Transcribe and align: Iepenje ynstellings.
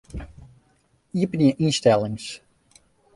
Iepenje 1.19 1.51
ynstellings. 1.63 2.25